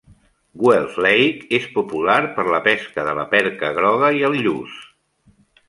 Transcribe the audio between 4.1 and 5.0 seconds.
i el lluç.